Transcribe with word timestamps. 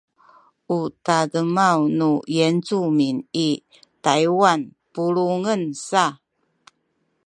u 0.77 0.79
tademaw 1.05 1.79
nu 1.97 2.09
Yincumin 2.35 3.17
i 3.47 3.49
Taywan 4.03 4.61
pulungen 4.93 5.63
sa 5.87 6.05